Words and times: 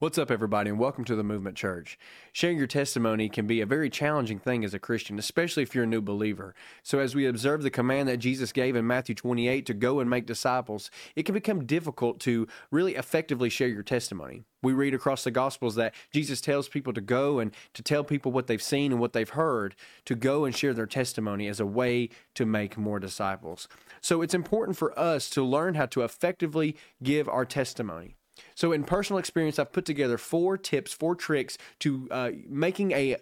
What's 0.00 0.16
up, 0.16 0.30
everybody, 0.30 0.70
and 0.70 0.78
welcome 0.78 1.04
to 1.06 1.16
the 1.16 1.24
Movement 1.24 1.56
Church. 1.56 1.98
Sharing 2.32 2.56
your 2.56 2.68
testimony 2.68 3.28
can 3.28 3.48
be 3.48 3.60
a 3.60 3.66
very 3.66 3.90
challenging 3.90 4.38
thing 4.38 4.64
as 4.64 4.72
a 4.72 4.78
Christian, 4.78 5.18
especially 5.18 5.64
if 5.64 5.74
you're 5.74 5.82
a 5.82 5.88
new 5.88 6.00
believer. 6.00 6.54
So, 6.84 7.00
as 7.00 7.16
we 7.16 7.26
observe 7.26 7.64
the 7.64 7.70
command 7.70 8.08
that 8.08 8.18
Jesus 8.18 8.52
gave 8.52 8.76
in 8.76 8.86
Matthew 8.86 9.16
28 9.16 9.66
to 9.66 9.74
go 9.74 9.98
and 9.98 10.08
make 10.08 10.24
disciples, 10.24 10.92
it 11.16 11.24
can 11.24 11.34
become 11.34 11.64
difficult 11.64 12.20
to 12.20 12.46
really 12.70 12.94
effectively 12.94 13.48
share 13.48 13.66
your 13.66 13.82
testimony. 13.82 14.44
We 14.62 14.72
read 14.72 14.94
across 14.94 15.24
the 15.24 15.32
Gospels 15.32 15.74
that 15.74 15.96
Jesus 16.12 16.40
tells 16.40 16.68
people 16.68 16.92
to 16.92 17.00
go 17.00 17.40
and 17.40 17.52
to 17.74 17.82
tell 17.82 18.04
people 18.04 18.30
what 18.30 18.46
they've 18.46 18.62
seen 18.62 18.92
and 18.92 19.00
what 19.00 19.14
they've 19.14 19.28
heard, 19.28 19.74
to 20.04 20.14
go 20.14 20.44
and 20.44 20.54
share 20.54 20.74
their 20.74 20.86
testimony 20.86 21.48
as 21.48 21.58
a 21.58 21.66
way 21.66 22.10
to 22.34 22.46
make 22.46 22.78
more 22.78 23.00
disciples. 23.00 23.66
So, 24.00 24.22
it's 24.22 24.32
important 24.32 24.78
for 24.78 24.96
us 24.96 25.28
to 25.30 25.42
learn 25.42 25.74
how 25.74 25.86
to 25.86 26.02
effectively 26.02 26.76
give 27.02 27.28
our 27.28 27.44
testimony. 27.44 28.14
So, 28.54 28.72
in 28.72 28.84
personal 28.84 29.18
experience, 29.18 29.58
I've 29.58 29.72
put 29.72 29.84
together 29.84 30.18
four 30.18 30.56
tips, 30.56 30.92
four 30.92 31.14
tricks 31.14 31.58
to 31.80 32.08
uh, 32.10 32.30
making 32.48 32.92
a 32.92 33.16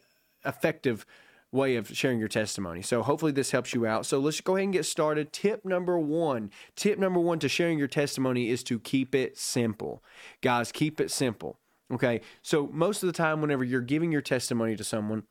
effective 0.44 1.06
way 1.52 1.76
of 1.76 1.88
sharing 1.96 2.18
your 2.18 2.28
testimony. 2.28 2.82
So, 2.82 3.02
hopefully, 3.02 3.32
this 3.32 3.50
helps 3.50 3.74
you 3.74 3.86
out. 3.86 4.06
So, 4.06 4.18
let's 4.18 4.40
go 4.40 4.56
ahead 4.56 4.64
and 4.64 4.72
get 4.72 4.86
started. 4.86 5.32
Tip 5.32 5.64
number 5.64 5.98
one 5.98 6.50
tip 6.74 6.98
number 6.98 7.20
one 7.20 7.38
to 7.40 7.48
sharing 7.48 7.78
your 7.78 7.88
testimony 7.88 8.50
is 8.50 8.62
to 8.64 8.78
keep 8.78 9.14
it 9.14 9.38
simple. 9.38 10.02
Guys, 10.42 10.72
keep 10.72 11.00
it 11.00 11.10
simple. 11.10 11.58
Okay. 11.92 12.20
So, 12.42 12.68
most 12.72 13.02
of 13.02 13.06
the 13.06 13.12
time, 13.12 13.40
whenever 13.40 13.64
you're 13.64 13.80
giving 13.80 14.12
your 14.12 14.22
testimony 14.22 14.76
to 14.76 14.84
someone, 14.84 15.24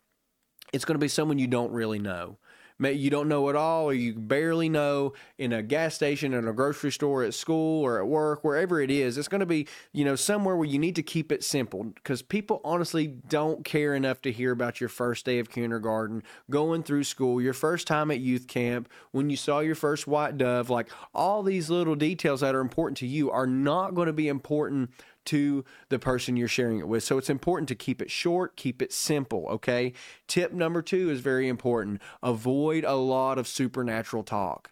it's 0.73 0.85
going 0.85 0.95
to 0.95 1.03
be 1.03 1.07
someone 1.07 1.39
you 1.39 1.47
don't 1.47 1.71
really 1.71 1.99
know 1.99 2.37
you 2.79 3.09
don't 3.09 3.27
know 3.27 3.49
at 3.49 3.55
all 3.55 3.85
or 3.85 3.93
you 3.93 4.13
barely 4.13 4.67
know 4.67 5.13
in 5.37 5.53
a 5.53 5.61
gas 5.61 5.95
station 5.95 6.33
in 6.33 6.47
a 6.47 6.53
grocery 6.53 6.91
store 6.91 7.23
at 7.23 7.33
school 7.33 7.83
or 7.83 7.99
at 7.99 8.07
work 8.07 8.43
wherever 8.43 8.81
it 8.81 8.91
is 8.91 9.17
it's 9.17 9.27
going 9.27 9.39
to 9.39 9.45
be 9.45 9.67
you 9.93 10.03
know 10.03 10.15
somewhere 10.15 10.55
where 10.55 10.67
you 10.67 10.77
need 10.77 10.95
to 10.95 11.03
keep 11.03 11.31
it 11.31 11.43
simple 11.43 11.83
because 11.83 12.21
people 12.21 12.59
honestly 12.63 13.07
don't 13.07 13.63
care 13.63 13.95
enough 13.95 14.21
to 14.21 14.31
hear 14.31 14.51
about 14.51 14.79
your 14.79 14.89
first 14.89 15.25
day 15.25 15.39
of 15.39 15.49
kindergarten 15.49 16.21
going 16.49 16.83
through 16.83 17.03
school 17.03 17.41
your 17.41 17.53
first 17.53 17.87
time 17.87 18.11
at 18.11 18.19
youth 18.19 18.47
camp 18.47 18.89
when 19.11 19.29
you 19.29 19.37
saw 19.37 19.59
your 19.59 19.75
first 19.75 20.05
white 20.07 20.37
dove 20.37 20.69
like 20.69 20.89
all 21.13 21.43
these 21.43 21.69
little 21.69 21.95
details 21.95 22.41
that 22.41 22.55
are 22.55 22.61
important 22.61 22.97
to 22.97 23.07
you 23.07 23.31
are 23.31 23.47
not 23.47 23.95
going 23.95 24.07
to 24.07 24.13
be 24.13 24.27
important 24.27 24.89
to 25.25 25.65
the 25.89 25.99
person 25.99 26.37
you're 26.37 26.47
sharing 26.47 26.79
it 26.79 26.87
with. 26.87 27.03
So 27.03 27.17
it's 27.17 27.29
important 27.29 27.67
to 27.69 27.75
keep 27.75 28.01
it 28.01 28.11
short, 28.11 28.55
keep 28.55 28.81
it 28.81 28.93
simple, 28.93 29.47
okay? 29.49 29.93
Tip 30.27 30.53
number 30.53 30.81
two 30.81 31.09
is 31.09 31.19
very 31.21 31.47
important 31.47 32.01
avoid 32.21 32.83
a 32.83 32.95
lot 32.95 33.37
of 33.37 33.47
supernatural 33.47 34.23
talk 34.23 34.71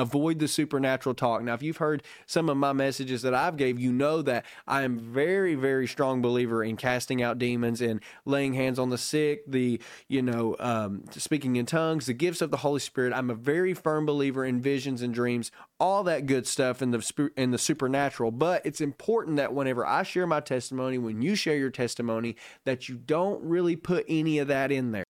avoid 0.00 0.38
the 0.38 0.48
supernatural 0.48 1.14
talk. 1.14 1.42
Now 1.42 1.54
if 1.54 1.62
you've 1.62 1.78
heard 1.78 2.02
some 2.26 2.48
of 2.48 2.56
my 2.56 2.72
messages 2.72 3.22
that 3.22 3.34
i've 3.34 3.56
gave 3.56 3.78
you 3.78 3.92
know 3.92 4.22
that 4.22 4.44
i 4.66 4.82
am 4.82 4.98
very 4.98 5.54
very 5.54 5.86
strong 5.86 6.22
believer 6.22 6.62
in 6.62 6.76
casting 6.76 7.22
out 7.22 7.38
demons 7.38 7.80
and 7.80 8.00
laying 8.24 8.54
hands 8.54 8.78
on 8.78 8.90
the 8.90 8.98
sick 8.98 9.42
the 9.46 9.80
you 10.06 10.22
know 10.22 10.56
um, 10.60 11.04
speaking 11.10 11.56
in 11.56 11.66
tongues 11.66 12.06
the 12.06 12.14
gifts 12.14 12.40
of 12.40 12.50
the 12.50 12.58
holy 12.58 12.80
spirit. 12.80 13.12
I'm 13.12 13.30
a 13.30 13.34
very 13.34 13.74
firm 13.74 14.06
believer 14.06 14.44
in 14.44 14.60
visions 14.60 15.02
and 15.02 15.12
dreams 15.12 15.50
all 15.80 16.02
that 16.04 16.26
good 16.26 16.46
stuff 16.46 16.82
in 16.82 16.90
the 16.90 17.30
in 17.36 17.50
the 17.50 17.58
supernatural. 17.58 18.30
But 18.30 18.64
it's 18.64 18.80
important 18.80 19.36
that 19.36 19.54
whenever 19.54 19.86
i 19.86 20.02
share 20.02 20.26
my 20.26 20.40
testimony 20.40 20.98
when 20.98 21.22
you 21.22 21.34
share 21.34 21.56
your 21.56 21.70
testimony 21.70 22.36
that 22.64 22.88
you 22.88 22.96
don't 22.96 23.42
really 23.42 23.76
put 23.76 24.04
any 24.08 24.38
of 24.38 24.48
that 24.48 24.72
in 24.72 24.92
there. 24.92 25.04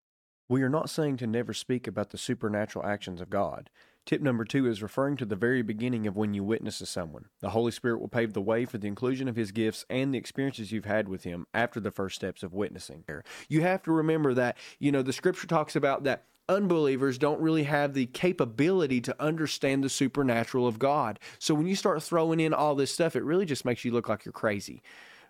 We 0.49 0.61
are 0.61 0.69
not 0.69 0.89
saying 0.89 1.17
to 1.17 1.27
never 1.27 1.53
speak 1.53 1.87
about 1.87 2.11
the 2.11 2.17
supernatural 2.17 2.85
actions 2.85 3.19
of 3.19 3.29
God. 3.29 3.69
Tip 4.07 4.21
number 4.21 4.45
two 4.45 4.65
is 4.67 4.81
referring 4.81 5.17
to 5.17 5.25
the 5.25 5.35
very 5.35 5.61
beginning 5.61 6.07
of 6.07 6.15
when 6.15 6.33
you 6.33 6.41
witness 6.41 6.77
to 6.77 6.85
someone. 6.85 7.25
The 7.41 7.49
Holy 7.49 7.73
Spirit 7.73 7.99
will 7.99 8.07
pave 8.07 8.31
the 8.31 8.41
way 8.41 8.63
for 8.63 8.77
the 8.77 8.87
inclusion 8.87 9.27
of 9.27 9.35
His 9.35 9.51
gifts 9.51 9.83
and 9.89 10.13
the 10.13 10.17
experiences 10.17 10.71
you've 10.71 10.85
had 10.85 11.09
with 11.09 11.25
Him 11.25 11.45
after 11.53 11.81
the 11.81 11.91
first 11.91 12.15
steps 12.15 12.41
of 12.41 12.53
witnessing. 12.53 13.03
You 13.49 13.61
have 13.63 13.83
to 13.83 13.91
remember 13.91 14.33
that, 14.33 14.55
you 14.79 14.93
know, 14.93 15.01
the 15.01 15.11
scripture 15.11 15.45
talks 15.45 15.75
about 15.75 16.05
that 16.05 16.23
unbelievers 16.47 17.17
don't 17.17 17.41
really 17.41 17.63
have 17.63 17.93
the 17.93 18.05
capability 18.05 19.01
to 19.01 19.21
understand 19.21 19.83
the 19.83 19.89
supernatural 19.89 20.67
of 20.67 20.79
God. 20.79 21.19
So 21.37 21.53
when 21.53 21.67
you 21.67 21.75
start 21.75 22.01
throwing 22.01 22.39
in 22.39 22.53
all 22.53 22.75
this 22.75 22.93
stuff, 22.93 23.17
it 23.17 23.25
really 23.25 23.45
just 23.45 23.65
makes 23.65 23.83
you 23.83 23.91
look 23.91 24.07
like 24.07 24.23
you're 24.23 24.31
crazy 24.31 24.81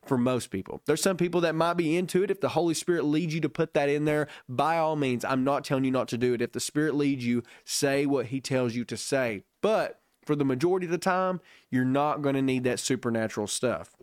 for 0.07 0.17
most 0.17 0.49
people. 0.49 0.81
There's 0.85 1.01
some 1.01 1.17
people 1.17 1.41
that 1.41 1.55
might 1.55 1.75
be 1.75 1.95
into 1.95 2.23
it. 2.23 2.31
If 2.31 2.41
the 2.41 2.49
Holy 2.49 2.73
Spirit 2.73 3.05
leads 3.05 3.33
you 3.33 3.41
to 3.41 3.49
put 3.49 3.73
that 3.73 3.89
in 3.89 4.05
there, 4.05 4.27
by 4.47 4.77
all 4.77 4.95
means, 4.95 5.25
I'm 5.25 5.43
not 5.43 5.63
telling 5.63 5.83
you 5.83 5.91
not 5.91 6.07
to 6.09 6.17
do 6.17 6.33
it. 6.33 6.41
If 6.41 6.51
the 6.51 6.59
Spirit 6.59 6.95
leads 6.95 7.25
you, 7.25 7.43
say 7.65 8.05
what 8.05 8.27
He 8.27 8.41
tells 8.41 8.75
you 8.75 8.85
to 8.85 8.97
say. 8.97 9.43
But 9.61 9.99
for 10.25 10.35
the 10.35 10.45
majority 10.45 10.85
of 10.85 10.91
the 10.91 10.97
time, 10.97 11.41
you're 11.71 11.85
not 11.85 12.21
going 12.21 12.35
to 12.35 12.41
need 12.41 12.63
that 12.65 12.79
supernatural 12.79 13.47
stuff. 13.47 13.95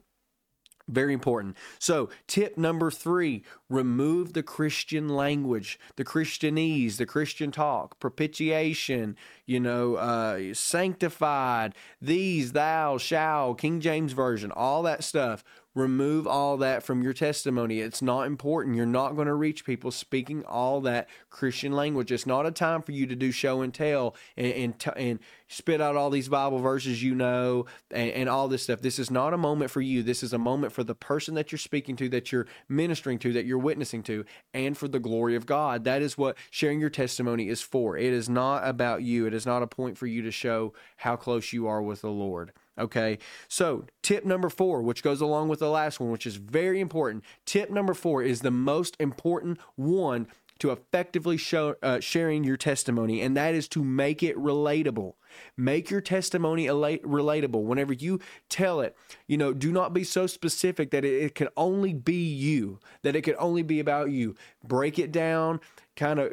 Very 0.86 1.14
important. 1.14 1.56
So, 1.78 2.10
tip 2.26 2.58
number 2.58 2.90
three 2.90 3.42
remove 3.70 4.34
the 4.34 4.42
Christian 4.42 5.08
language, 5.08 5.78
the 5.96 6.04
Christianese, 6.04 6.98
the 6.98 7.06
Christian 7.06 7.50
talk, 7.50 7.98
propitiation, 7.98 9.16
you 9.46 9.60
know, 9.60 9.94
uh, 9.94 10.52
sanctified, 10.52 11.74
these, 12.02 12.52
thou, 12.52 12.98
shall, 12.98 13.54
King 13.54 13.80
James 13.80 14.12
Version, 14.12 14.52
all 14.52 14.82
that 14.82 15.02
stuff 15.02 15.42
remove 15.74 16.26
all 16.26 16.56
that 16.58 16.82
from 16.82 17.02
your 17.02 17.12
testimony. 17.12 17.80
It's 17.80 18.00
not 18.00 18.26
important. 18.26 18.76
You're 18.76 18.86
not 18.86 19.16
going 19.16 19.26
to 19.26 19.34
reach 19.34 19.64
people 19.64 19.90
speaking 19.90 20.44
all 20.44 20.80
that 20.82 21.08
Christian 21.30 21.72
language. 21.72 22.12
It's 22.12 22.26
not 22.26 22.46
a 22.46 22.50
time 22.50 22.82
for 22.82 22.92
you 22.92 23.06
to 23.06 23.16
do 23.16 23.32
show 23.32 23.60
and 23.62 23.74
tell 23.74 24.14
and 24.36 24.52
and, 24.52 24.78
t- 24.78 24.90
and 24.96 25.18
spit 25.48 25.80
out 25.80 25.96
all 25.96 26.10
these 26.10 26.28
Bible 26.28 26.58
verses 26.58 27.02
you 27.02 27.14
know 27.14 27.66
and, 27.90 28.10
and 28.10 28.28
all 28.28 28.48
this 28.48 28.62
stuff. 28.62 28.80
This 28.80 28.98
is 28.98 29.10
not 29.10 29.34
a 29.34 29.38
moment 29.38 29.70
for 29.70 29.80
you. 29.80 30.02
This 30.02 30.22
is 30.22 30.32
a 30.32 30.38
moment 30.38 30.72
for 30.72 30.84
the 30.84 30.94
person 30.94 31.34
that 31.34 31.50
you're 31.50 31.58
speaking 31.58 31.96
to, 31.96 32.08
that 32.10 32.30
you're 32.30 32.46
ministering 32.68 33.18
to, 33.20 33.32
that 33.32 33.44
you're 33.44 33.58
witnessing 33.58 34.02
to, 34.04 34.24
and 34.52 34.76
for 34.78 34.88
the 34.88 35.00
glory 35.00 35.34
of 35.34 35.46
God. 35.46 35.84
That 35.84 36.02
is 36.02 36.16
what 36.16 36.36
sharing 36.50 36.80
your 36.80 36.90
testimony 36.90 37.48
is 37.48 37.62
for. 37.62 37.96
It 37.96 38.12
is 38.12 38.28
not 38.28 38.66
about 38.66 39.02
you. 39.02 39.26
It 39.26 39.34
is 39.34 39.46
not 39.46 39.62
a 39.62 39.66
point 39.66 39.98
for 39.98 40.06
you 40.06 40.22
to 40.22 40.30
show 40.30 40.72
how 40.98 41.16
close 41.16 41.52
you 41.52 41.66
are 41.66 41.82
with 41.82 42.00
the 42.00 42.10
Lord. 42.10 42.52
Okay. 42.78 43.18
So, 43.48 43.86
tip 44.02 44.24
number 44.24 44.48
four, 44.48 44.82
which 44.82 45.02
goes 45.02 45.20
along 45.20 45.48
with 45.48 45.60
the 45.60 45.70
last 45.70 46.00
one, 46.00 46.10
which 46.10 46.26
is 46.26 46.36
very 46.36 46.80
important. 46.80 47.24
Tip 47.46 47.70
number 47.70 47.94
four 47.94 48.22
is 48.22 48.40
the 48.40 48.50
most 48.50 48.96
important 48.98 49.58
one 49.76 50.26
to 50.58 50.70
effectively 50.70 51.36
show, 51.36 51.74
uh, 51.82 52.00
sharing 52.00 52.44
your 52.44 52.56
testimony, 52.56 53.20
and 53.20 53.36
that 53.36 53.54
is 53.54 53.68
to 53.68 53.82
make 53.82 54.22
it 54.22 54.36
relatable. 54.36 55.14
Make 55.56 55.90
your 55.90 56.00
testimony 56.00 56.66
relatable. 56.66 57.64
Whenever 57.64 57.92
you 57.92 58.20
tell 58.48 58.80
it, 58.80 58.96
you 59.26 59.36
know, 59.36 59.52
do 59.52 59.72
not 59.72 59.92
be 59.92 60.04
so 60.04 60.26
specific 60.26 60.90
that 60.92 61.04
it, 61.04 61.22
it 61.22 61.34
can 61.34 61.48
only 61.56 61.92
be 61.92 62.24
you, 62.24 62.78
that 63.02 63.16
it 63.16 63.22
can 63.22 63.34
only 63.38 63.62
be 63.62 63.80
about 63.80 64.10
you. 64.10 64.36
Break 64.62 64.98
it 64.98 65.10
down, 65.10 65.60
kind 65.96 66.20
of 66.20 66.32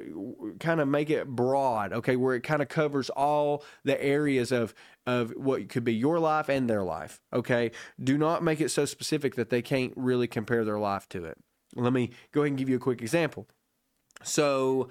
kind 0.59 0.79
of 0.79 0.88
make 0.88 1.09
it 1.09 1.27
broad, 1.27 1.93
okay, 1.93 2.15
where 2.15 2.35
it 2.35 2.41
kind 2.41 2.61
of 2.61 2.69
covers 2.69 3.09
all 3.09 3.63
the 3.83 4.01
areas 4.03 4.51
of 4.51 4.73
of 5.07 5.31
what 5.35 5.67
could 5.69 5.83
be 5.83 5.95
your 5.95 6.19
life 6.19 6.47
and 6.47 6.69
their 6.69 6.83
life, 6.83 7.21
okay? 7.33 7.71
Do 8.01 8.17
not 8.19 8.43
make 8.43 8.61
it 8.61 8.69
so 8.69 8.85
specific 8.85 9.33
that 9.35 9.49
they 9.49 9.63
can't 9.63 9.93
really 9.95 10.27
compare 10.27 10.63
their 10.63 10.79
life 10.79 11.09
to 11.09 11.25
it. 11.25 11.38
Let 11.75 11.93
me 11.93 12.11
go 12.31 12.41
ahead 12.41 12.51
and 12.51 12.57
give 12.57 12.69
you 12.69 12.75
a 12.75 12.79
quick 12.79 13.01
example. 13.01 13.47
So 14.23 14.89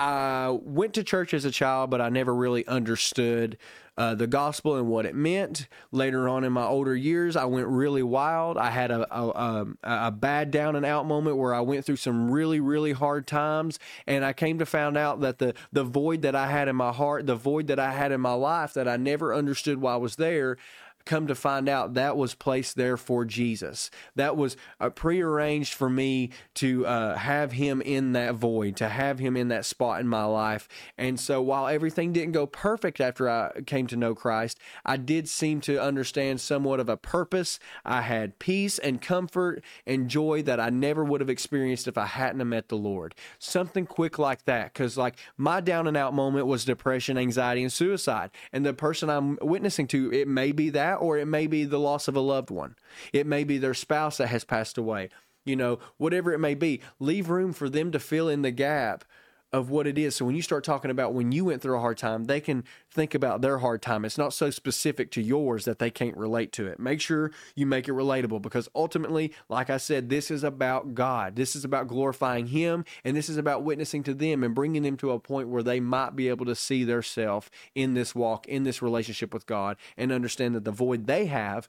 I 0.00 0.58
went 0.62 0.94
to 0.94 1.04
church 1.04 1.34
as 1.34 1.44
a 1.44 1.50
child, 1.50 1.90
but 1.90 2.00
I 2.00 2.08
never 2.08 2.34
really 2.34 2.66
understood 2.66 3.58
uh, 3.98 4.14
the 4.14 4.26
gospel 4.26 4.76
and 4.76 4.88
what 4.88 5.04
it 5.04 5.14
meant. 5.14 5.68
Later 5.92 6.26
on 6.26 6.42
in 6.42 6.54
my 6.54 6.64
older 6.64 6.96
years, 6.96 7.36
I 7.36 7.44
went 7.44 7.66
really 7.66 8.02
wild. 8.02 8.56
I 8.56 8.70
had 8.70 8.90
a, 8.90 9.06
a, 9.14 9.28
a, 9.28 9.66
a, 9.82 10.10
bad 10.10 10.50
down 10.50 10.74
and 10.74 10.86
out 10.86 11.04
moment 11.04 11.36
where 11.36 11.52
I 11.52 11.60
went 11.60 11.84
through 11.84 11.96
some 11.96 12.30
really, 12.30 12.60
really 12.60 12.92
hard 12.92 13.26
times. 13.26 13.78
And 14.06 14.24
I 14.24 14.32
came 14.32 14.58
to 14.58 14.64
find 14.64 14.96
out 14.96 15.20
that 15.20 15.38
the, 15.38 15.52
the 15.70 15.84
void 15.84 16.22
that 16.22 16.34
I 16.34 16.46
had 16.50 16.66
in 16.66 16.76
my 16.76 16.92
heart, 16.92 17.26
the 17.26 17.36
void 17.36 17.66
that 17.66 17.78
I 17.78 17.92
had 17.92 18.10
in 18.10 18.22
my 18.22 18.32
life 18.32 18.72
that 18.72 18.88
I 18.88 18.96
never 18.96 19.34
understood 19.34 19.82
why 19.82 19.96
was 19.96 20.16
there, 20.16 20.56
come 21.04 21.26
to 21.26 21.34
find 21.34 21.68
out 21.68 21.94
that 21.94 22.16
was 22.16 22.34
placed 22.34 22.76
there 22.76 22.96
for 22.96 23.24
Jesus. 23.24 23.90
That 24.14 24.36
was 24.36 24.56
uh, 24.80 24.90
prearranged 24.90 25.74
for 25.74 25.88
me 25.88 26.30
to 26.54 26.86
uh, 26.86 27.16
have 27.16 27.52
him 27.52 27.80
in 27.80 28.12
that 28.12 28.34
void, 28.34 28.76
to 28.76 28.88
have 28.88 29.18
him 29.18 29.36
in 29.36 29.48
that 29.48 29.64
spot 29.64 30.00
in 30.00 30.08
my 30.08 30.24
life. 30.24 30.68
And 30.98 31.18
so 31.18 31.40
while 31.42 31.66
everything 31.66 32.12
didn't 32.12 32.32
go 32.32 32.46
perfect 32.46 33.00
after 33.00 33.28
I 33.28 33.60
came 33.66 33.86
to 33.88 33.96
know 33.96 34.14
Christ, 34.14 34.58
I 34.84 34.96
did 34.96 35.28
seem 35.28 35.60
to 35.62 35.80
understand 35.80 36.40
somewhat 36.40 36.80
of 36.80 36.88
a 36.88 36.96
purpose. 36.96 37.58
I 37.84 38.02
had 38.02 38.38
peace 38.38 38.78
and 38.78 39.00
comfort 39.00 39.62
and 39.86 40.08
joy 40.08 40.42
that 40.42 40.60
I 40.60 40.70
never 40.70 41.04
would 41.04 41.20
have 41.20 41.30
experienced 41.30 41.88
if 41.88 41.96
I 41.98 42.06
hadn't 42.06 42.48
met 42.48 42.68
the 42.68 42.76
Lord. 42.76 43.14
Something 43.38 43.86
quick 43.86 44.18
like 44.18 44.44
that, 44.44 44.72
because 44.72 44.96
like 44.96 45.16
my 45.36 45.60
down 45.60 45.86
and 45.86 45.96
out 45.96 46.14
moment 46.14 46.46
was 46.46 46.64
depression, 46.64 47.18
anxiety, 47.18 47.62
and 47.62 47.72
suicide. 47.72 48.30
And 48.52 48.64
the 48.64 48.74
person 48.74 49.10
I'm 49.10 49.38
witnessing 49.40 49.86
to, 49.88 50.12
it 50.12 50.28
may 50.28 50.52
be 50.52 50.70
that 50.70 50.89
that, 50.90 50.96
or 50.96 51.18
it 51.18 51.26
may 51.26 51.46
be 51.46 51.64
the 51.64 51.78
loss 51.78 52.08
of 52.08 52.16
a 52.16 52.20
loved 52.20 52.50
one. 52.50 52.74
It 53.12 53.26
may 53.26 53.44
be 53.44 53.58
their 53.58 53.74
spouse 53.74 54.16
that 54.18 54.28
has 54.28 54.44
passed 54.44 54.76
away. 54.76 55.10
You 55.44 55.56
know, 55.56 55.78
whatever 55.96 56.32
it 56.32 56.38
may 56.38 56.54
be, 56.54 56.80
leave 56.98 57.30
room 57.30 57.52
for 57.52 57.68
them 57.68 57.92
to 57.92 57.98
fill 57.98 58.28
in 58.28 58.42
the 58.42 58.50
gap 58.50 59.04
of 59.52 59.68
what 59.68 59.86
it 59.86 59.98
is. 59.98 60.16
So 60.16 60.24
when 60.24 60.36
you 60.36 60.42
start 60.42 60.62
talking 60.62 60.90
about 60.90 61.12
when 61.12 61.32
you 61.32 61.46
went 61.46 61.60
through 61.62 61.76
a 61.76 61.80
hard 61.80 61.98
time, 61.98 62.24
they 62.24 62.40
can 62.40 62.64
think 62.90 63.14
about 63.14 63.40
their 63.40 63.58
hard 63.58 63.82
time. 63.82 64.04
It's 64.04 64.18
not 64.18 64.32
so 64.32 64.50
specific 64.50 65.10
to 65.12 65.22
yours 65.22 65.64
that 65.64 65.78
they 65.78 65.90
can't 65.90 66.16
relate 66.16 66.52
to 66.52 66.66
it. 66.66 66.78
Make 66.78 67.00
sure 67.00 67.32
you 67.54 67.66
make 67.66 67.88
it 67.88 67.92
relatable 67.92 68.42
because 68.42 68.68
ultimately, 68.74 69.32
like 69.48 69.68
I 69.68 69.76
said, 69.76 70.08
this 70.08 70.30
is 70.30 70.44
about 70.44 70.94
God. 70.94 71.36
This 71.36 71.56
is 71.56 71.64
about 71.64 71.88
glorifying 71.88 72.48
Him 72.48 72.84
and 73.04 73.16
this 73.16 73.28
is 73.28 73.36
about 73.36 73.64
witnessing 73.64 74.02
to 74.04 74.14
them 74.14 74.44
and 74.44 74.54
bringing 74.54 74.82
them 74.82 74.96
to 74.98 75.10
a 75.10 75.18
point 75.18 75.48
where 75.48 75.62
they 75.62 75.80
might 75.80 76.14
be 76.14 76.28
able 76.28 76.46
to 76.46 76.54
see 76.54 76.84
their 76.84 77.02
self 77.02 77.50
in 77.74 77.94
this 77.94 78.14
walk, 78.14 78.46
in 78.46 78.62
this 78.62 78.80
relationship 78.80 79.34
with 79.34 79.46
God 79.46 79.76
and 79.96 80.12
understand 80.12 80.54
that 80.54 80.64
the 80.64 80.70
void 80.70 81.06
they 81.06 81.26
have 81.26 81.68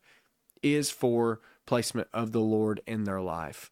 is 0.62 0.92
for 0.92 1.42
placement 1.66 2.08
of 2.14 2.32
the 2.32 2.40
Lord 2.40 2.82
in 2.86 3.06
their 3.06 3.22
life. 3.22 3.72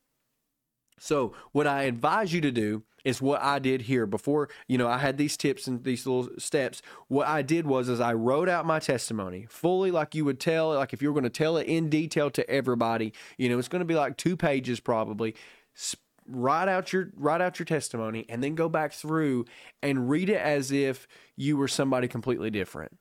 So, 0.99 1.33
what 1.51 1.67
I 1.67 1.83
advise 1.83 2.33
you 2.33 2.41
to 2.41 2.51
do 2.51 2.83
is 3.05 3.21
what 3.21 3.41
I 3.41 3.59
did 3.59 3.83
here 3.83 4.05
before, 4.05 4.49
you 4.67 4.77
know, 4.77 4.87
I 4.87 4.97
had 4.97 5.17
these 5.17 5.37
tips 5.37 5.67
and 5.67 5.83
these 5.83 6.05
little 6.05 6.29
steps. 6.37 6.81
What 7.07 7.27
I 7.27 7.41
did 7.41 7.65
was 7.65 7.89
is 7.89 7.99
I 7.99 8.13
wrote 8.13 8.49
out 8.49 8.65
my 8.65 8.79
testimony 8.79 9.47
fully 9.49 9.89
like 9.89 10.15
you 10.15 10.25
would 10.25 10.39
tell 10.39 10.73
like 10.73 10.93
if 10.93 11.01
you 11.01 11.09
were 11.09 11.13
going 11.13 11.23
to 11.23 11.29
tell 11.29 11.57
it 11.57 11.67
in 11.67 11.89
detail 11.89 12.29
to 12.31 12.49
everybody, 12.49 13.13
you 13.37 13.49
know, 13.49 13.57
it's 13.57 13.69
going 13.69 13.79
to 13.79 13.85
be 13.85 13.95
like 13.95 14.17
2 14.17 14.35
pages 14.35 14.79
probably. 14.79 15.35
Write 16.31 16.67
out 16.67 16.93
your 16.93 17.09
write 17.15 17.41
out 17.41 17.57
your 17.57 17.65
testimony 17.65 18.25
and 18.29 18.43
then 18.43 18.53
go 18.53 18.69
back 18.69 18.93
through 18.93 19.45
and 19.81 20.09
read 20.09 20.29
it 20.29 20.39
as 20.39 20.71
if 20.71 21.07
you 21.35 21.57
were 21.57 21.67
somebody 21.67 22.07
completely 22.07 22.51
different. 22.51 22.95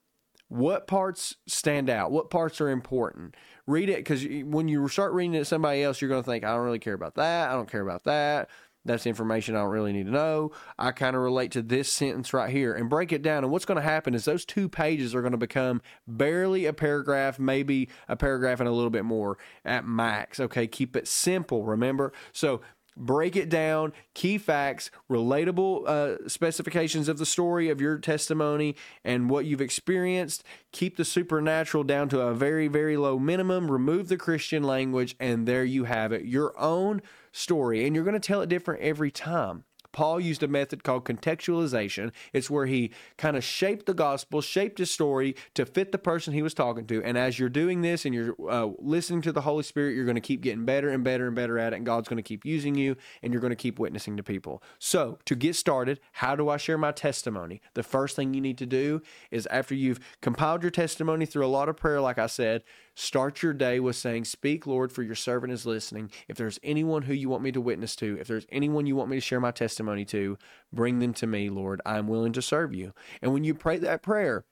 What 0.49 0.87
parts 0.87 1.35
stand 1.47 1.89
out? 1.89 2.11
What 2.11 2.29
parts 2.29 2.59
are 2.59 2.69
important? 2.69 3.35
Read 3.67 3.89
it 3.89 3.97
because 3.97 4.25
when 4.45 4.67
you 4.67 4.87
start 4.87 5.13
reading 5.13 5.35
it 5.35 5.45
somebody 5.45 5.83
else, 5.83 6.01
you're 6.01 6.09
going 6.09 6.23
to 6.23 6.29
think, 6.29 6.43
I 6.43 6.55
don't 6.55 6.65
really 6.65 6.79
care 6.79 6.95
about 6.95 7.15
that. 7.15 7.49
I 7.49 7.53
don't 7.53 7.69
care 7.69 7.81
about 7.81 8.03
that. 8.05 8.49
That's 8.85 9.05
information 9.05 9.55
I 9.55 9.59
don't 9.59 9.69
really 9.69 9.93
need 9.93 10.05
to 10.05 10.11
know. 10.11 10.51
I 10.79 10.91
kind 10.91 11.15
of 11.15 11.21
relate 11.21 11.51
to 11.51 11.61
this 11.61 11.91
sentence 11.91 12.33
right 12.33 12.49
here 12.49 12.73
and 12.73 12.89
break 12.89 13.11
it 13.11 13.21
down. 13.21 13.43
And 13.43 13.51
what's 13.51 13.65
going 13.65 13.75
to 13.75 13.81
happen 13.81 14.15
is 14.15 14.25
those 14.25 14.45
two 14.45 14.69
pages 14.69 15.13
are 15.13 15.21
going 15.21 15.33
to 15.33 15.37
become 15.37 15.81
barely 16.07 16.65
a 16.65 16.73
paragraph, 16.73 17.37
maybe 17.37 17.89
a 18.07 18.15
paragraph 18.15 18.59
and 18.59 18.69
a 18.69 18.71
little 18.71 18.89
bit 18.89 19.05
more 19.05 19.37
at 19.65 19.85
max. 19.85 20.39
Okay, 20.39 20.65
keep 20.65 20.95
it 20.95 21.07
simple, 21.07 21.65
remember? 21.65 22.13
So 22.31 22.61
break 22.99 23.35
it 23.35 23.49
down, 23.49 23.93
key 24.13 24.37
facts, 24.37 24.91
relatable 25.09 25.87
uh, 25.87 26.27
specifications 26.27 27.07
of 27.07 27.17
the 27.17 27.25
story 27.25 27.69
of 27.69 27.81
your 27.81 27.97
testimony 27.97 28.75
and 29.03 29.29
what 29.29 29.45
you've 29.45 29.61
experienced. 29.61 30.43
Keep 30.71 30.97
the 30.97 31.05
supernatural 31.05 31.83
down 31.83 32.09
to 32.09 32.21
a 32.21 32.33
very, 32.33 32.67
very 32.67 32.97
low 32.97 33.17
minimum. 33.17 33.71
Remove 33.71 34.09
the 34.09 34.17
Christian 34.17 34.63
language, 34.63 35.15
and 35.19 35.47
there 35.47 35.63
you 35.63 35.85
have 35.85 36.11
it 36.11 36.25
your 36.25 36.57
own 36.59 37.01
story. 37.31 37.85
And 37.85 37.95
you're 37.95 38.05
going 38.05 38.13
to 38.13 38.19
tell 38.19 38.41
it 38.41 38.49
different 38.49 38.81
every 38.81 39.11
time. 39.11 39.63
Paul 39.91 40.19
used 40.19 40.43
a 40.43 40.47
method 40.47 40.83
called 40.83 41.05
contextualization. 41.05 42.11
It's 42.33 42.49
where 42.49 42.65
he 42.65 42.91
kind 43.17 43.35
of 43.35 43.43
shaped 43.43 43.85
the 43.85 43.93
gospel, 43.93 44.41
shaped 44.41 44.79
his 44.79 44.91
story 44.91 45.35
to 45.55 45.65
fit 45.65 45.91
the 45.91 45.97
person 45.97 46.33
he 46.33 46.41
was 46.41 46.53
talking 46.53 46.85
to. 46.87 47.03
And 47.03 47.17
as 47.17 47.39
you're 47.39 47.49
doing 47.49 47.81
this 47.81 48.05
and 48.05 48.13
you're 48.13 48.35
uh, 48.49 48.69
listening 48.79 49.21
to 49.23 49.31
the 49.31 49.41
Holy 49.41 49.63
Spirit, 49.63 49.95
you're 49.95 50.05
going 50.05 50.15
to 50.15 50.21
keep 50.21 50.41
getting 50.41 50.65
better 50.65 50.89
and 50.89 51.03
better 51.03 51.27
and 51.27 51.35
better 51.35 51.57
at 51.57 51.73
it. 51.73 51.77
And 51.77 51.85
God's 51.85 52.07
going 52.07 52.17
to 52.17 52.23
keep 52.23 52.45
using 52.45 52.75
you 52.75 52.95
and 53.23 53.33
you're 53.33 53.41
going 53.41 53.51
to 53.51 53.55
keep 53.55 53.79
witnessing 53.79 54.17
to 54.17 54.23
people. 54.23 54.61
So, 54.77 55.17
to 55.25 55.35
get 55.35 55.55
started, 55.55 55.99
how 56.13 56.35
do 56.35 56.49
I 56.49 56.57
share 56.57 56.77
my 56.77 56.91
testimony? 56.91 57.61
The 57.73 57.83
first 57.83 58.15
thing 58.15 58.33
you 58.33 58.41
need 58.41 58.57
to 58.59 58.65
do 58.65 59.01
is 59.31 59.47
after 59.47 59.75
you've 59.75 59.99
compiled 60.21 60.63
your 60.63 60.71
testimony 60.71 61.25
through 61.25 61.45
a 61.45 61.47
lot 61.47 61.69
of 61.69 61.77
prayer, 61.77 62.01
like 62.01 62.17
I 62.17 62.27
said, 62.27 62.63
Start 62.99 63.41
your 63.41 63.53
day 63.53 63.79
with 63.79 63.95
saying, 63.95 64.25
Speak, 64.25 64.67
Lord, 64.67 64.91
for 64.91 65.03
your 65.03 65.15
servant 65.15 65.53
is 65.53 65.65
listening. 65.65 66.11
If 66.27 66.35
there's 66.35 66.59
anyone 66.61 67.03
who 67.03 67.13
you 67.13 67.29
want 67.29 67.43
me 67.43 67.51
to 67.53 67.61
witness 67.61 67.95
to, 67.95 68.17
if 68.19 68.27
there's 68.27 68.45
anyone 68.51 68.87
you 68.87 68.95
want 68.97 69.09
me 69.09 69.15
to 69.15 69.21
share 69.21 69.39
my 69.39 69.51
testimony 69.51 70.03
to, 70.05 70.37
bring 70.73 70.99
them 70.99 71.13
to 71.13 71.25
me, 71.25 71.49
Lord. 71.49 71.79
I'm 71.85 72.09
willing 72.09 72.33
to 72.33 72.41
serve 72.41 72.75
you. 72.75 72.93
And 73.21 73.31
when 73.31 73.45
you 73.45 73.53
pray 73.53 73.77
that 73.77 74.01
prayer, 74.01 74.43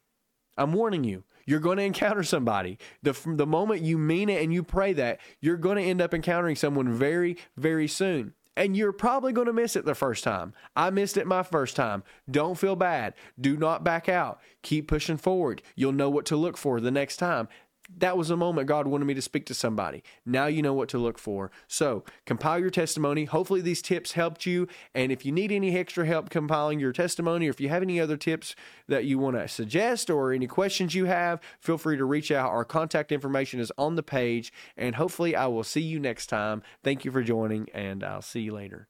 I'm 0.57 0.71
warning 0.71 1.03
you, 1.03 1.25
you're 1.45 1.59
going 1.59 1.75
to 1.75 1.83
encounter 1.83 2.23
somebody. 2.23 2.77
The, 3.03 3.13
the 3.25 3.45
moment 3.45 3.81
you 3.81 3.97
mean 3.97 4.29
it 4.29 4.41
and 4.41 4.53
you 4.53 4.63
pray 4.63 4.93
that, 4.93 5.19
you're 5.41 5.57
going 5.57 5.75
to 5.75 5.83
end 5.83 6.01
up 6.01 6.13
encountering 6.13 6.55
someone 6.55 6.93
very, 6.93 7.35
very 7.57 7.89
soon. 7.89 8.33
And 8.55 8.75
you're 8.75 8.91
probably 8.91 9.33
going 9.33 9.45
to 9.45 9.53
miss 9.53 9.75
it 9.75 9.85
the 9.85 9.93
first 9.93 10.23
time. 10.23 10.53
I 10.75 10.89
missed 10.89 11.15
it 11.15 11.27
my 11.27 11.43
first 11.43 11.75
time. 11.75 12.01
Don't 12.31 12.57
feel 12.57 12.75
bad. 12.75 13.13
Do 13.39 13.55
not 13.55 13.83
back 13.83 14.09
out. 14.09 14.39
Keep 14.63 14.87
pushing 14.87 15.17
forward. 15.17 15.61
You'll 15.75 15.91
know 15.91 16.09
what 16.09 16.25
to 16.25 16.35
look 16.35 16.57
for 16.57 16.79
the 16.79 16.89
next 16.89 17.17
time 17.17 17.49
that 17.95 18.17
was 18.17 18.29
a 18.29 18.37
moment 18.37 18.67
God 18.67 18.87
wanted 18.87 19.05
me 19.05 19.13
to 19.13 19.21
speak 19.21 19.45
to 19.45 19.53
somebody. 19.53 20.03
Now 20.25 20.47
you 20.47 20.61
know 20.61 20.73
what 20.73 20.89
to 20.89 20.97
look 20.97 21.17
for. 21.17 21.51
So 21.67 22.03
compile 22.25 22.59
your 22.59 22.69
testimony. 22.69 23.25
Hopefully, 23.25 23.61
these 23.61 23.81
tips 23.81 24.13
helped 24.13 24.45
you. 24.45 24.67
And 24.93 25.11
if 25.11 25.25
you 25.25 25.31
need 25.31 25.51
any 25.51 25.77
extra 25.77 26.05
help 26.05 26.29
compiling 26.29 26.79
your 26.79 26.93
testimony, 26.93 27.47
or 27.47 27.49
if 27.49 27.61
you 27.61 27.69
have 27.69 27.81
any 27.81 27.99
other 27.99 28.17
tips 28.17 28.55
that 28.87 29.05
you 29.05 29.17
want 29.17 29.37
to 29.37 29.47
suggest 29.47 30.09
or 30.09 30.33
any 30.33 30.47
questions 30.47 30.95
you 30.95 31.05
have, 31.05 31.39
feel 31.59 31.77
free 31.77 31.97
to 31.97 32.05
reach 32.05 32.31
out. 32.31 32.49
Our 32.49 32.65
contact 32.65 33.11
information 33.11 33.59
is 33.59 33.71
on 33.77 33.95
the 33.95 34.03
page. 34.03 34.51
And 34.75 34.95
hopefully, 34.95 35.35
I 35.35 35.47
will 35.47 35.63
see 35.63 35.81
you 35.81 35.99
next 35.99 36.27
time. 36.27 36.63
Thank 36.83 37.05
you 37.05 37.11
for 37.11 37.23
joining, 37.23 37.69
and 37.73 38.03
I'll 38.03 38.21
see 38.21 38.41
you 38.41 38.53
later. 38.53 38.87